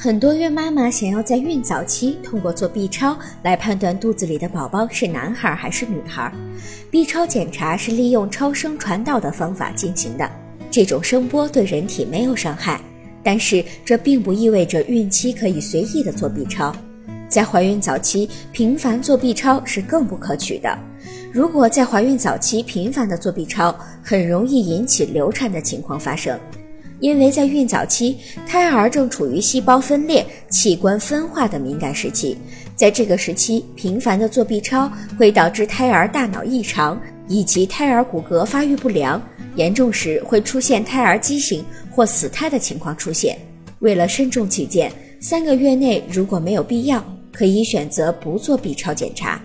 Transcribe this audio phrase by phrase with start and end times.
[0.00, 6.32] 很多孕妈妈想要在孕早期通过做 B 超来判断肚子里的宝宝是男孩还是女孩。
[6.88, 10.30] B 超检查是利用超声传导的方法进行的，
[10.70, 12.80] 这种声波对人体没有伤害。
[13.24, 16.72] 但是这并不意味着孕期可以随意的做 B 超。
[17.28, 20.78] 在怀孕早期频繁做 B 超是更不可取的。
[21.32, 26.38] 如果在怀孕早期频繁的做 B 超，很容易引起流产的情况发生。
[27.00, 28.16] 因为在孕早期，
[28.46, 32.36] 胎儿正处于细胞分裂、器官分化的敏感时期，
[32.74, 39.22] 在这个时期频繁的做 B 超会导致胎儿大脑异常以及胎儿骨骼发育不良，
[39.54, 43.38] 严重时会出现胎儿畸形或死胎的情况出现。
[43.78, 49.40] 为了慎重起见，三个月内如果没有必要，可以选择不做 B 超检查。